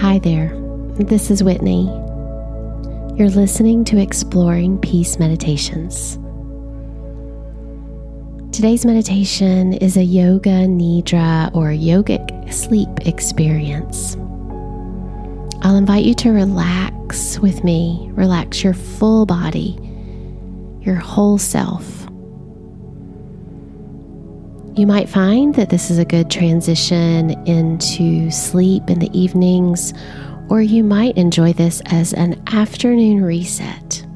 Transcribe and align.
Hi 0.00 0.20
there, 0.20 0.50
this 0.94 1.28
is 1.28 1.42
Whitney. 1.42 1.86
You're 3.18 3.30
listening 3.30 3.84
to 3.86 4.00
Exploring 4.00 4.78
Peace 4.78 5.18
Meditations. 5.18 6.14
Today's 8.54 8.86
meditation 8.86 9.72
is 9.72 9.96
a 9.96 10.04
yoga 10.04 10.68
nidra 10.68 11.52
or 11.52 11.70
yogic 11.70 12.54
sleep 12.54 12.88
experience. 13.08 14.14
I'll 15.62 15.74
invite 15.74 16.04
you 16.04 16.14
to 16.14 16.30
relax 16.30 17.40
with 17.40 17.64
me, 17.64 18.08
relax 18.12 18.62
your 18.62 18.74
full 18.74 19.26
body, 19.26 19.76
your 20.80 20.94
whole 20.94 21.38
self. 21.38 22.07
You 24.78 24.86
might 24.86 25.08
find 25.08 25.56
that 25.56 25.70
this 25.70 25.90
is 25.90 25.98
a 25.98 26.04
good 26.04 26.30
transition 26.30 27.30
into 27.48 28.30
sleep 28.30 28.88
in 28.88 29.00
the 29.00 29.10
evenings, 29.12 29.92
or 30.48 30.62
you 30.62 30.84
might 30.84 31.18
enjoy 31.18 31.52
this 31.52 31.82
as 31.86 32.12
an 32.12 32.40
afternoon 32.46 33.24
reset. 33.24 34.06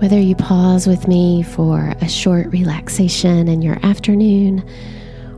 Whether 0.00 0.18
you 0.18 0.34
pause 0.36 0.86
with 0.86 1.06
me 1.06 1.42
for 1.42 1.94
a 2.00 2.08
short 2.08 2.46
relaxation 2.46 3.46
in 3.46 3.60
your 3.60 3.76
afternoon 3.84 4.66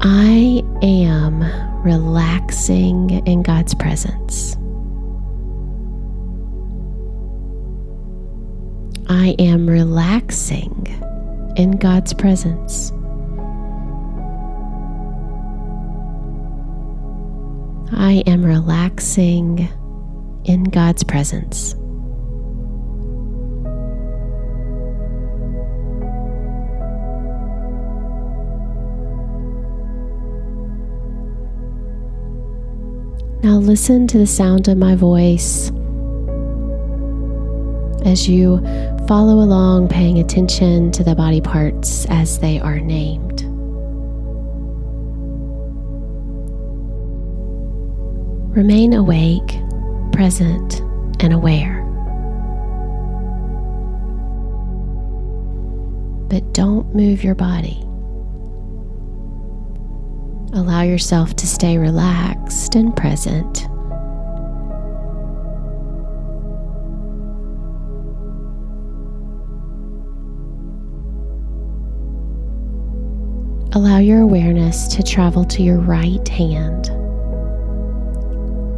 I 0.00 0.62
am 0.82 1.42
relaxing 1.82 3.10
in 3.26 3.42
God's 3.42 3.74
presence. 3.74 4.54
I 9.08 9.34
am 9.40 9.68
relaxing 9.68 10.86
in 11.56 11.72
God's 11.72 12.14
presence. 12.14 12.92
I 17.92 18.22
am 18.26 18.44
relaxing 18.44 19.68
in 20.44 20.64
God's 20.64 21.02
presence. 21.02 21.74
Now 33.42 33.56
listen 33.58 34.06
to 34.08 34.18
the 34.18 34.26
sound 34.26 34.68
of 34.68 34.76
my 34.76 34.96
voice 34.96 35.70
as 38.04 38.28
you 38.28 38.58
follow 39.06 39.34
along, 39.34 39.88
paying 39.88 40.18
attention 40.18 40.90
to 40.92 41.04
the 41.04 41.14
body 41.14 41.40
parts 41.40 42.04
as 42.06 42.38
they 42.40 42.58
are 42.58 42.80
named. 42.80 43.42
Remain 48.56 48.92
awake, 48.92 49.60
present, 50.12 50.80
and 51.20 51.32
aware. 51.32 51.84
But 56.28 56.52
don't 56.52 56.94
move 56.94 57.22
your 57.22 57.34
body. 57.34 57.87
Allow 60.54 60.82
yourself 60.82 61.36
to 61.36 61.46
stay 61.46 61.76
relaxed 61.76 62.74
and 62.74 62.96
present. 62.96 63.66
Allow 73.74 73.98
your 73.98 74.22
awareness 74.22 74.88
to 74.88 75.02
travel 75.02 75.44
to 75.44 75.62
your 75.62 75.78
right 75.78 76.26
hand, 76.28 76.88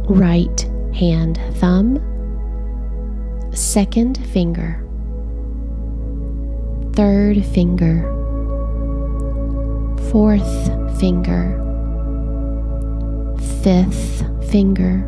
right 0.09 0.61
hand 0.93 1.39
thumb, 1.55 1.97
second 3.53 4.17
finger, 4.27 4.85
third 6.93 7.43
finger, 7.45 8.20
fourth 10.11 10.99
finger 10.99 11.61
fifth 13.63 14.23
finger, 14.49 15.07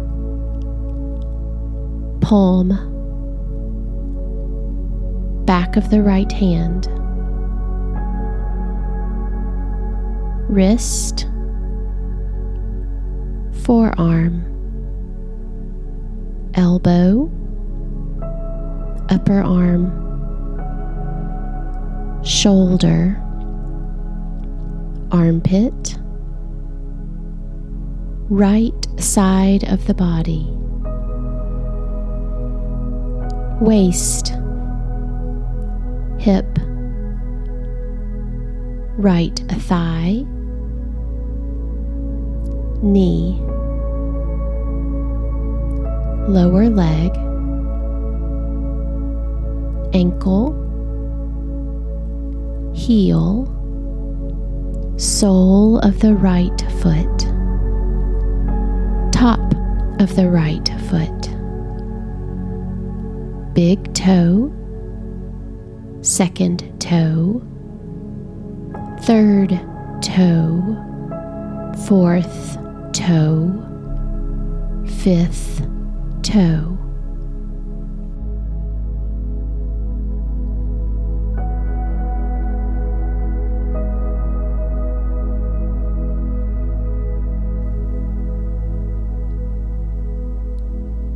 palm, 2.22 2.70
back 5.46 5.76
of 5.76 5.90
the 5.90 6.04
right 6.04 6.32
hand, 6.32 6.88
wrist, 10.48 11.26
forearm, 13.64 14.46
elbow, 16.54 17.32
upper 19.10 19.42
arm, 19.42 19.92
shoulder, 22.24 23.23
armpit 25.14 25.96
right 28.30 28.88
side 29.00 29.64
of 29.66 29.86
the 29.86 29.94
body, 29.94 30.48
waist, 33.62 34.30
hip, 36.18 36.48
right 38.98 39.40
thigh, 39.68 40.26
knee, 42.82 43.40
lower 46.28 46.70
leg, 46.70 47.16
ankle, 49.94 50.60
heel, 52.74 53.53
sole 54.98 55.80
of 55.80 56.00
the 56.00 56.14
right 56.14 56.62
foot. 56.82 57.20
Top 59.12 59.40
of 60.00 60.16
the 60.16 60.30
right 60.30 60.68
foot, 60.90 61.30
big 63.54 63.94
toe, 63.94 64.52
second 66.02 66.74
toe, 66.80 67.42
third 69.02 69.50
toe, 70.02 70.62
fourth 71.88 72.58
toe, 72.92 73.52
fifth 74.86 75.66
toe. 76.22 76.73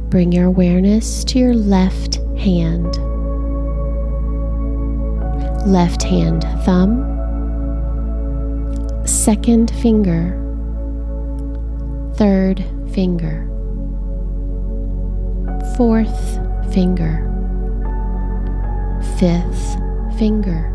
Bring 0.09 0.31
your 0.31 0.45
awareness 0.45 1.25
to 1.25 1.37
your 1.37 1.53
left 1.53 2.15
hand. 2.37 2.95
Left 5.67 6.01
hand 6.01 6.43
thumb, 6.63 7.03
second 9.05 9.69
finger, 9.81 10.31
third 12.15 12.63
finger, 12.93 13.45
fourth 15.75 16.39
finger, 16.73 17.25
fifth 19.19 19.75
finger, 20.17 20.71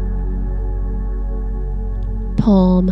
palm, 2.36 2.88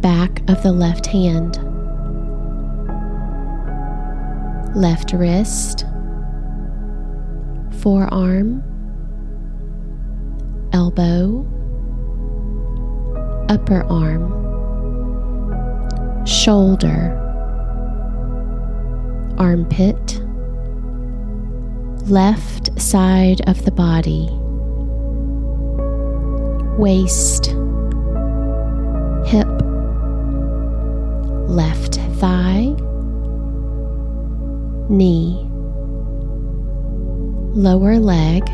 back 0.00 0.40
of 0.48 0.62
the 0.62 0.72
left 0.72 1.04
hand, 1.04 1.58
left 4.74 5.12
wrist, 5.12 5.84
forearm, 7.80 8.62
elbow, 10.72 11.46
upper 13.48 13.82
arm, 13.84 14.34
shoulder, 16.26 17.16
armpit, 19.38 20.20
left 22.08 22.78
side 22.80 23.40
of 23.48 23.64
the 23.64 23.70
body, 23.70 24.28
waist, 26.78 27.46
hip, 29.26 29.48
left 31.48 31.94
thigh, 32.20 32.74
knee, 34.88 35.46
lower 37.54 37.98
leg, 37.98 38.48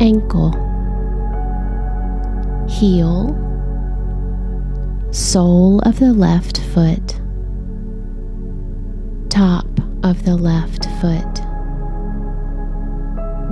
ankle, 0.00 0.52
heel, 2.68 3.40
sole 5.10 5.80
of 5.80 5.98
the 5.98 6.12
left 6.12 6.60
foot, 6.72 7.20
top 9.28 9.66
of 10.02 10.24
the 10.24 10.36
left 10.36 10.86
foot, 11.00 11.42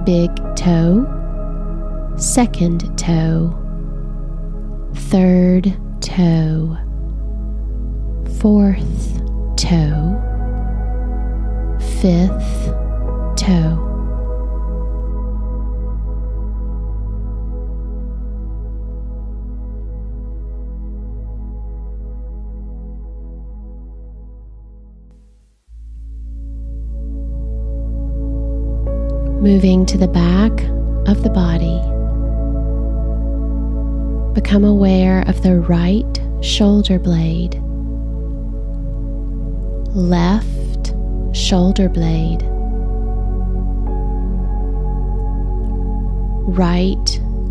big 0.05 0.31
toe, 0.57 1.07
second 2.17 2.97
toe, 2.99 3.59
third 4.95 5.75
toe, 6.01 6.77
fourth 8.41 9.21
toe, 9.57 10.32
fifth 12.03 12.67
toe. 13.37 13.79
Moving 29.41 29.87
to 29.87 29.97
the 29.97 30.09
back 30.09 30.51
of 31.07 31.23
the 31.23 31.31
body. 31.31 31.79
Become 34.35 34.65
aware 34.65 35.23
of 35.29 35.45
the 35.45 35.61
right 35.61 36.21
shoulder 36.41 36.99
blade, 36.99 37.63
left 39.95 40.62
shoulder 41.33 41.89
blade, 41.89 42.43
right 46.57 46.97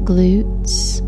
glutes, 0.03 1.01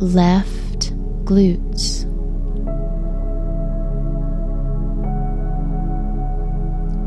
left 0.00 0.92
glutes. 1.24 2.04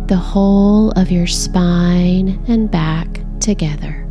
The 0.08 0.18
whole 0.18 0.92
of 0.92 1.12
your 1.12 1.28
spine 1.28 2.44
and 2.48 2.72
back 2.72 3.20
together. 3.40 4.09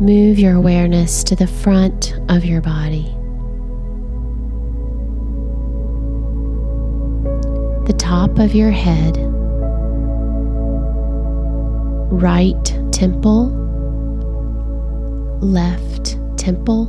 Move 0.00 0.38
your 0.38 0.54
awareness 0.54 1.24
to 1.24 1.34
the 1.34 1.48
front 1.48 2.14
of 2.28 2.44
your 2.44 2.60
body. 2.60 3.12
The 7.88 7.96
top 7.98 8.38
of 8.38 8.54
your 8.54 8.70
head, 8.70 9.16
right 12.12 12.64
temple, 12.92 13.48
left 15.40 16.16
temple, 16.38 16.86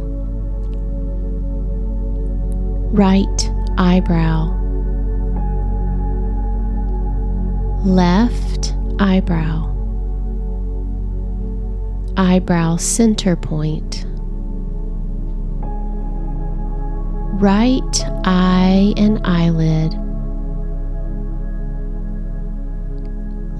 right 2.92 3.52
eyebrow, 3.80 4.56
left 7.84 8.76
eyebrow 9.00 9.69
eyebrow 12.20 12.76
center 12.76 13.38
point, 13.38 14.04
right 17.42 18.04
eye 18.26 18.94
and 18.98 19.22
eyelid, 19.24 19.94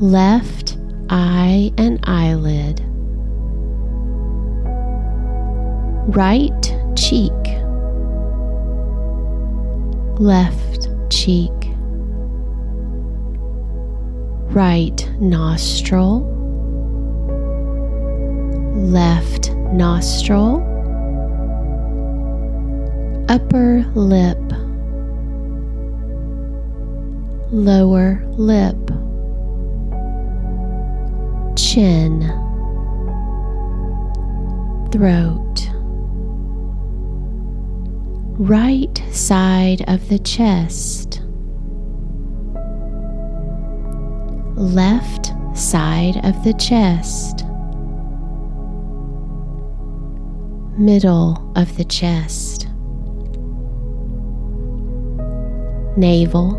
left 0.02 0.78
eye 1.10 1.72
and 1.78 2.02
eyelid, 2.04 2.82
right 6.14 6.76
cheek, 6.98 7.32
left 10.20 10.90
cheek, 11.10 11.54
right 14.52 15.10
nostril 15.22 16.39
left 18.80 19.52
nostril, 19.74 20.66
upper 23.28 23.84
lip, 23.94 24.38
lower 27.52 28.24
lip, 28.38 28.78
chin, 31.58 32.22
throat, 34.92 35.70
right 38.40 39.04
side 39.12 39.84
of 39.88 40.08
the 40.08 40.20
chest, 40.20 41.22
left 44.56 45.34
side 45.54 46.18
of 46.24 46.44
the 46.44 46.54
chest. 46.54 47.46
Middle 50.80 51.52
of 51.58 51.76
the 51.76 51.84
chest, 51.84 52.66
navel, 55.98 56.56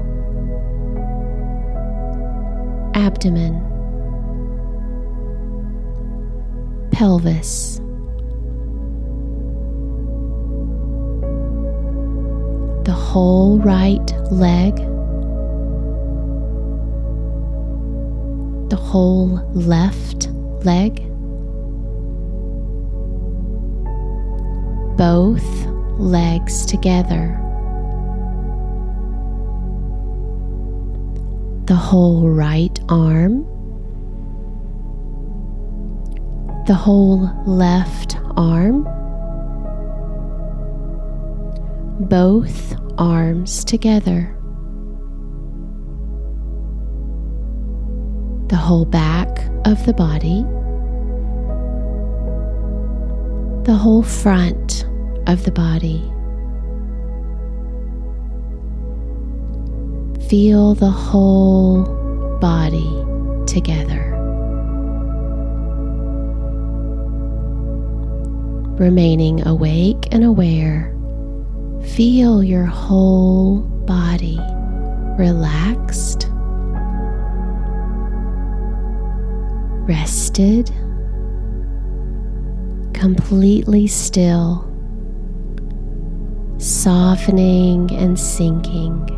abdomen, 2.94 3.54
pelvis. 6.92 7.78
The 12.84 12.92
whole 12.92 13.58
right 13.60 14.12
leg, 14.30 14.76
the 18.68 18.76
whole 18.76 19.40
left 19.54 20.28
leg. 20.66 21.09
Both 25.00 25.66
legs 25.98 26.66
together. 26.66 27.40
The 31.64 31.74
whole 31.74 32.28
right 32.28 32.78
arm, 32.90 33.46
the 36.66 36.74
whole 36.74 37.32
left 37.46 38.18
arm, 38.36 38.84
both 42.10 42.74
arms 42.98 43.64
together. 43.64 44.36
the 48.48 48.56
whole 48.56 48.84
back 48.84 49.28
of 49.64 49.86
the 49.86 49.92
body, 49.92 50.44
the 53.70 53.76
whole 53.76 54.02
front 54.02 54.84
of 55.28 55.44
the 55.44 55.52
body. 55.52 56.00
Feel 60.28 60.74
the 60.74 60.90
whole 60.90 61.84
body 62.40 62.90
together. 63.46 64.10
Remaining 68.76 69.46
awake 69.46 70.08
and 70.10 70.24
aware, 70.24 70.92
feel 71.94 72.42
your 72.42 72.66
whole 72.66 73.60
body 73.86 74.40
relaxed, 75.16 76.26
rested, 79.86 80.72
completely 83.00 83.86
still, 83.86 84.70
softening 86.58 87.90
and 87.92 88.20
sinking. 88.20 89.08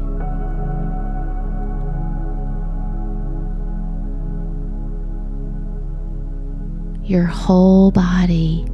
Your 7.03 7.25
whole 7.25 7.91
body 7.91 8.65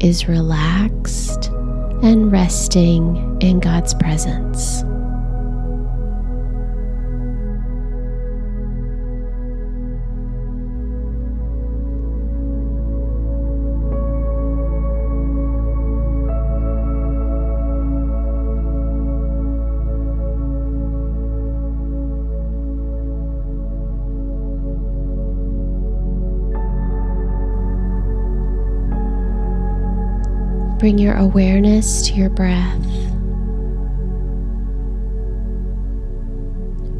is 0.00 0.28
relaxed 0.28 1.48
and 2.02 2.32
resting 2.32 3.36
in 3.42 3.60
God's 3.60 3.92
presence. 3.92 4.82
Bring 30.84 30.98
your 30.98 31.16
awareness 31.16 32.06
to 32.08 32.12
your 32.12 32.28
breath. 32.28 32.84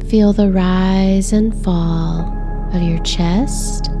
Feel 0.09 0.33
the 0.33 0.49
rise 0.49 1.31
and 1.31 1.53
fall 1.63 2.21
of 2.73 2.81
your 2.81 2.97
chest, 3.03 3.91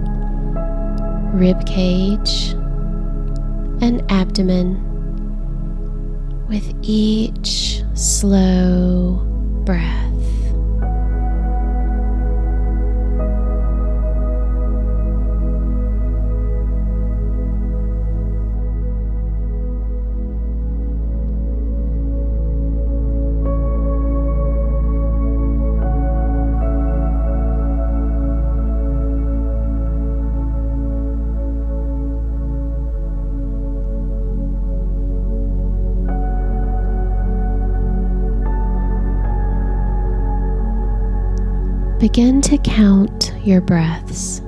rib 1.35 1.67
cage, 1.67 2.53
and 3.79 4.03
abdomen 4.09 4.81
with 6.47 6.73
each 6.81 7.83
slow 7.93 9.17
breath. 9.65 10.14
Begin 42.15 42.39
to 42.43 42.57
count 42.59 43.33
your 43.43 43.59
breaths, 43.59 44.39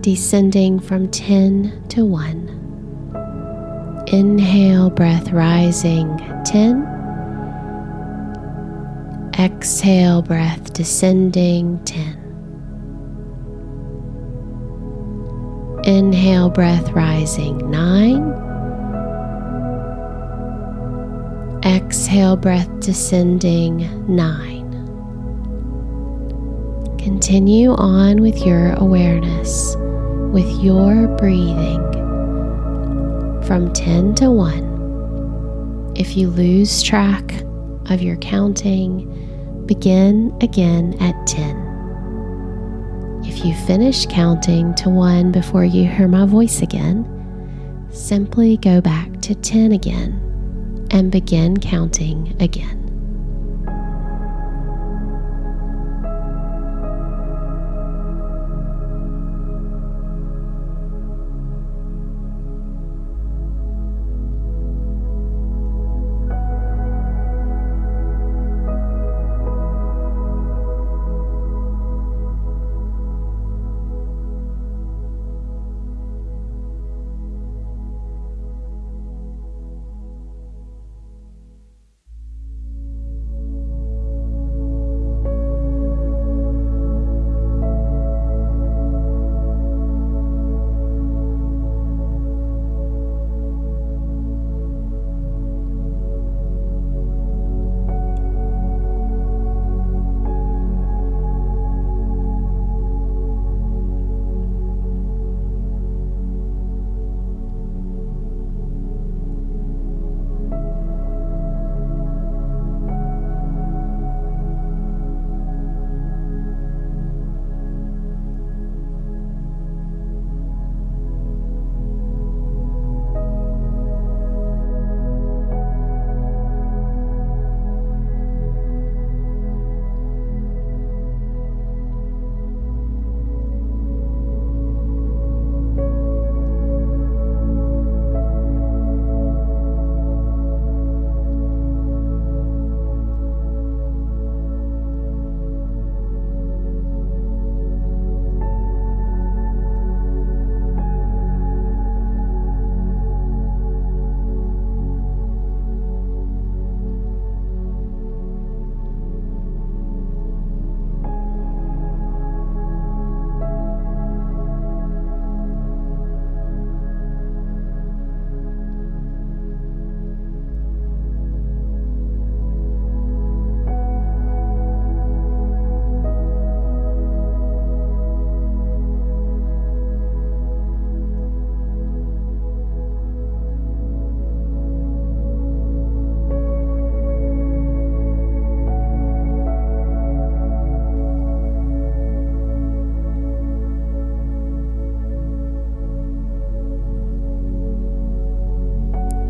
descending 0.00 0.80
from 0.80 1.08
10 1.08 1.84
to 1.90 2.04
1. 2.04 4.04
Inhale, 4.08 4.90
breath 4.90 5.30
rising 5.30 6.18
10. 6.44 6.82
Exhale, 9.38 10.20
breath 10.20 10.72
descending 10.72 11.78
10. 11.84 12.24
Inhale, 15.84 16.50
breath 16.50 16.90
rising 16.90 17.70
9. 17.70 18.32
Exhale, 21.64 22.36
breath 22.36 22.80
descending 22.80 23.88
9. 24.12 24.57
Continue 27.20 27.72
on 27.72 28.22
with 28.22 28.46
your 28.46 28.74
awareness, 28.74 29.74
with 30.32 30.48
your 30.62 31.08
breathing 31.16 31.82
from 33.44 33.72
10 33.72 34.14
to 34.14 34.30
1. 34.30 35.94
If 35.96 36.16
you 36.16 36.30
lose 36.30 36.80
track 36.80 37.42
of 37.90 38.00
your 38.02 38.14
counting, 38.18 39.64
begin 39.66 40.32
again 40.40 40.94
at 41.00 41.26
10. 41.26 43.22
If 43.24 43.44
you 43.44 43.52
finish 43.66 44.06
counting 44.06 44.72
to 44.76 44.88
1 44.88 45.32
before 45.32 45.64
you 45.64 45.88
hear 45.88 46.06
my 46.06 46.24
voice 46.24 46.62
again, 46.62 47.04
simply 47.90 48.58
go 48.58 48.80
back 48.80 49.20
to 49.22 49.34
10 49.34 49.72
again 49.72 50.86
and 50.92 51.10
begin 51.10 51.56
counting 51.56 52.36
again. 52.38 52.77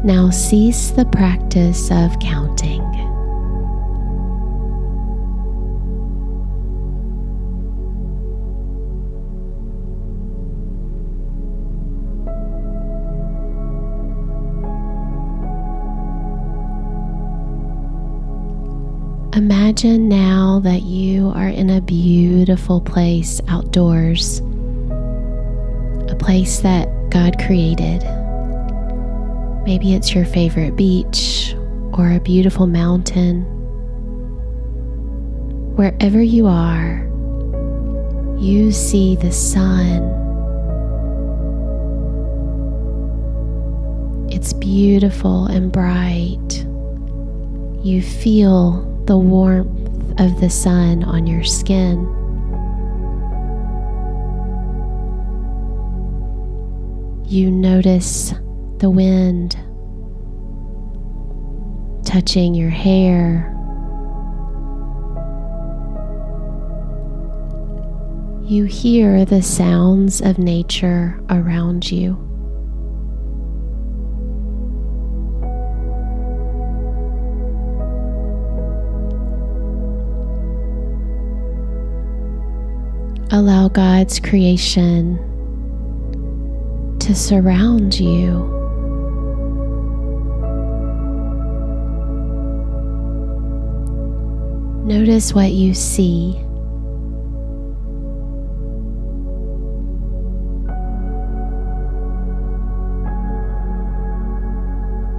Now 0.09 0.31
cease 0.31 0.91
the 0.91 1.05
practice 1.05 1.91
of 1.91 2.19
counting. 2.19 2.81
Imagine 19.35 20.09
now 20.09 20.61
that 20.65 20.85
you 20.85 21.29
are 21.35 21.49
in 21.49 21.69
a 21.69 21.83
beautiful 21.83 22.81
place 22.81 23.43
outdoors, 23.49 24.39
a 26.09 26.17
place 26.19 26.61
that 26.61 26.89
God 27.11 27.39
created. 27.39 28.18
Maybe 29.69 29.93
it's 29.93 30.15
your 30.15 30.25
favorite 30.25 30.77
beach 30.77 31.55
or 31.93 32.11
a 32.11 32.21
beautiful 32.21 32.67
mountain. 32.67 33.43
Wherever 35.77 36.23
you 36.23 36.47
are, 36.47 37.07
you 38.39 38.73
see 38.73 39.17
the 39.17 39.31
sun. 39.31 40.05
It's 44.31 44.55
beautiful 44.55 45.45
and 45.45 45.71
bright. 45.71 46.65
You 47.85 48.01
feel 48.01 48.81
the 49.05 49.19
warmth 49.19 50.19
of 50.19 50.41
the 50.41 50.49
sun 50.49 51.05
on 51.05 51.27
your 51.27 51.45
skin. 51.45 52.07
You 57.27 57.51
notice 57.51 58.33
the 58.79 58.91
wind 58.91 59.57
touching 62.05 62.55
your 62.55 62.71
hair. 62.71 63.55
You 68.45 68.65
hear 68.65 69.25
the 69.25 69.43
sounds 69.43 70.23
of 70.23 70.39
nature 70.39 71.21
around 71.29 71.91
you. 71.91 72.17
Allow 83.31 83.69
God's 83.69 84.19
creation 84.19 85.19
to 87.01 87.15
surround 87.15 88.01
you. 88.01 88.58
Notice 94.89 95.35
what 95.35 95.53
you 95.53 95.75
see. 95.75 96.33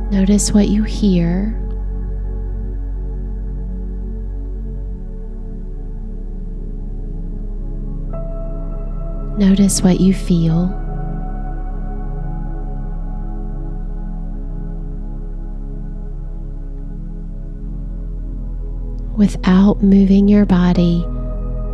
Notice 0.10 0.51
what 0.51 0.69
you 0.69 0.82
hear. 0.82 1.51
Notice 9.38 9.84
what 9.84 9.99
you 9.99 10.15
feel. 10.15 10.88
Without 19.19 19.84
moving 19.84 20.29
your 20.29 20.45
body, 20.45 21.03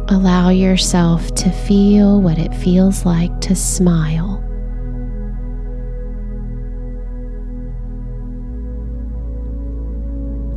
allow 0.08 0.50
yourself 0.50 1.34
to 1.36 1.52
feel 1.52 2.20
what 2.20 2.40
it 2.40 2.52
feels 2.56 3.06
like 3.06 3.40
to 3.42 3.56
smile. 3.56 4.42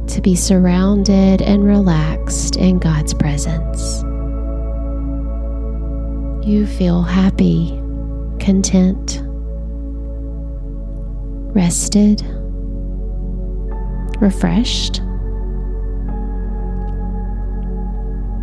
To 0.06 0.22
be 0.22 0.34
surrounded 0.34 1.42
and 1.42 1.62
relaxed 1.62 2.56
in 2.56 2.78
God's 2.78 3.12
presence 3.12 4.02
you 6.48 6.66
feel 6.66 7.02
happy, 7.02 7.68
content, 8.40 9.20
rested, 11.54 12.22
refreshed. 14.22 15.02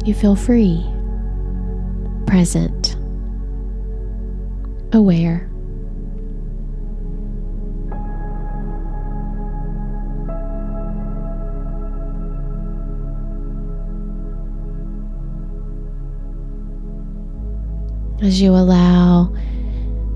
You 0.06 0.14
feel 0.14 0.36
free, 0.36 0.86
present, 2.28 2.96
aware. 4.94 5.50
as 18.22 18.42
you 18.42 18.52
allow 18.52 19.32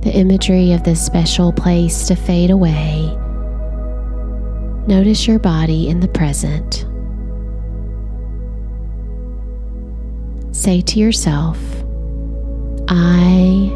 the 0.01 0.11
imagery 0.11 0.71
of 0.71 0.83
this 0.83 1.05
special 1.05 1.51
place 1.51 2.07
to 2.07 2.15
fade 2.15 2.49
away, 2.49 3.05
notice 4.87 5.27
your 5.27 5.37
body 5.37 5.87
in 5.87 5.99
the 5.99 6.07
present. 6.07 6.78
Say 10.59 10.81
to 10.81 10.99
yourself, 10.99 11.57
I 12.89 13.71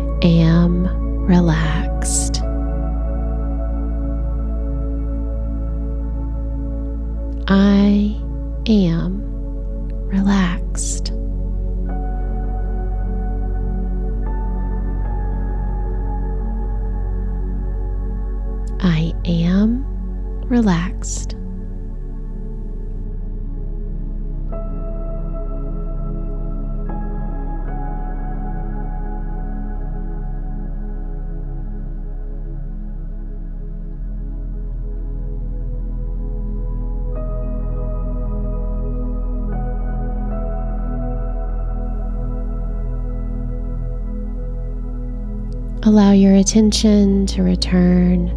Allow 45.93 46.13
your 46.13 46.33
attention 46.33 47.27
to 47.27 47.43
return 47.43 48.29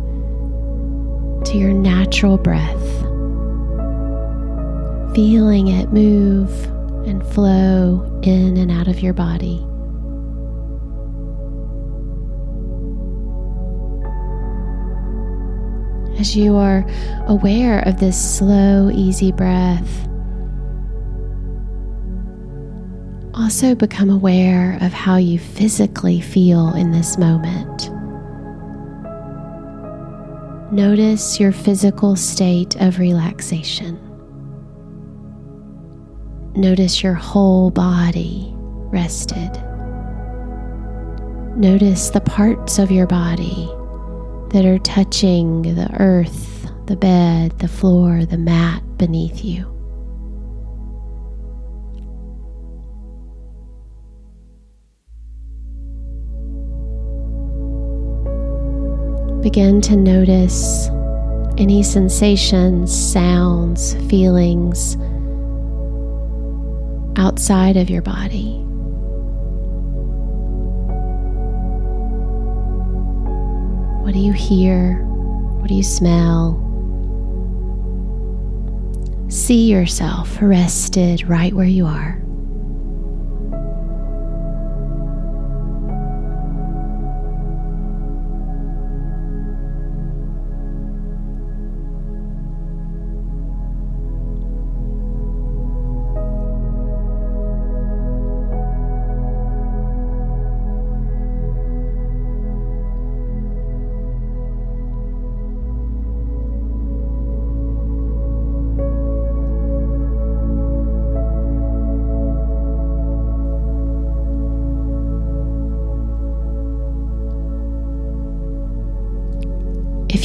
to 1.46 1.56
your 1.56 1.72
natural 1.72 2.36
breath, 2.36 2.86
feeling 5.14 5.68
it 5.68 5.90
move 5.90 6.50
and 7.08 7.26
flow 7.28 8.20
in 8.22 8.58
and 8.58 8.70
out 8.70 8.88
of 8.88 9.00
your 9.00 9.14
body. 9.14 9.64
As 16.20 16.36
you 16.36 16.56
are 16.56 16.84
aware 17.26 17.78
of 17.88 18.00
this 18.00 18.22
slow, 18.36 18.90
easy 18.90 19.32
breath, 19.32 20.06
also 23.46 23.76
become 23.76 24.11
aware 24.11 24.76
of 24.80 24.92
how 24.92 25.14
you 25.14 25.38
physically 25.38 26.20
feel 26.20 26.74
in 26.74 26.90
this 26.90 27.16
moment. 27.16 27.92
Notice 30.72 31.38
your 31.38 31.52
physical 31.52 32.16
state 32.16 32.74
of 32.80 32.98
relaxation. 32.98 34.00
Notice 36.56 37.04
your 37.04 37.14
whole 37.14 37.70
body 37.70 38.52
rested. 38.90 39.52
Notice 41.56 42.11
the 42.11 42.22
parts 42.22 42.80
of 42.80 42.90
your 42.90 43.06
body 43.06 43.68
that 44.50 44.64
are 44.64 44.80
touching 44.80 45.62
the 45.62 45.88
earth, 46.00 46.68
the 46.87 46.96
bed, 46.96 47.56
the 47.61 47.68
floor, 47.68 48.24
the 48.24 48.38
mat 48.38 48.82
beneath 48.98 49.44
you. 49.44 49.75
Begin 59.46 59.80
to 59.82 59.94
notice 59.94 60.88
any 61.56 61.80
sensations, 61.85 62.92
sounds, 62.92 63.94
feelings 64.11 64.96
outside 67.16 67.76
of 67.76 67.88
your 67.88 68.02
body. 68.02 68.59
What 74.02 74.14
do 74.14 74.18
you 74.18 74.32
hear? 74.32 75.04
What 75.61 75.68
do 75.68 75.76
you 75.76 75.85
smell? 75.85 76.61
See 79.28 79.70
yourself 79.70 80.38
rested 80.42 81.22
right 81.28 81.54
where 81.54 81.66
you 81.66 81.87
are. 81.87 82.20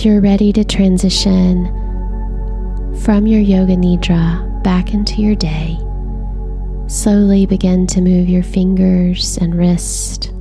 If 0.01 0.05
you're 0.05 0.19
ready 0.19 0.51
to 0.53 0.63
transition 0.63 1.67
from 3.03 3.27
your 3.27 3.39
yoga 3.39 3.75
nidra 3.75 4.63
back 4.63 4.95
into 4.95 5.21
your 5.21 5.35
day, 5.35 5.77
slowly 6.87 7.45
begin 7.45 7.85
to 7.85 8.01
move 8.01 8.27
your 8.27 8.41
fingers 8.41 9.37
and 9.37 9.55
wrist. 9.55 10.31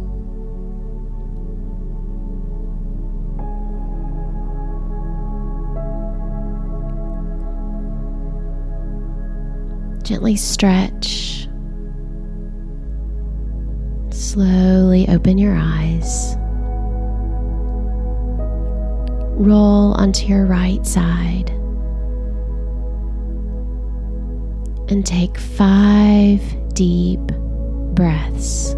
Gently 10.02 10.36
stretch. 10.36 11.48
Slowly 14.08 15.06
open 15.10 15.36
your 15.36 15.54
eyes 15.54 16.39
roll 19.40 19.94
onto 19.94 20.26
your 20.26 20.44
right 20.44 20.86
side 20.86 21.48
and 24.90 25.06
take 25.06 25.38
five 25.38 26.42
deep 26.74 27.20
breaths. 27.94 28.74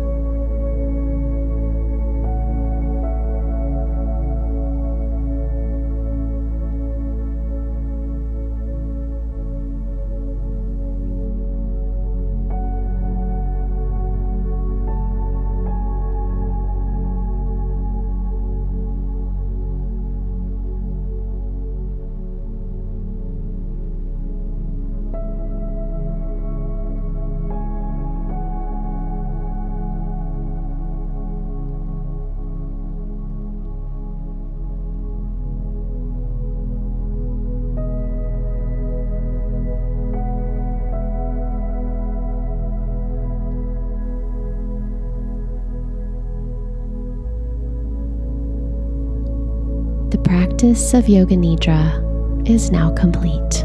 Practice 50.19 50.95
of 50.95 51.09
Yoga 51.09 51.37
Nidra 51.37 52.49
is 52.49 52.71
now 52.71 52.93
complete. 52.95 53.63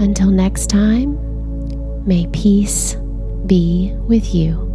Until 0.00 0.30
next 0.30 0.68
time, 0.68 1.18
may 2.06 2.26
peace 2.28 2.96
be 3.46 3.92
with 4.06 4.34
you. 4.34 4.69